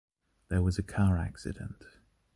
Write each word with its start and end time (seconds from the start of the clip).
There 0.47 0.63
was 0.63 0.79
a 0.79 0.81
car 0.81 1.19
accident. 1.19 1.85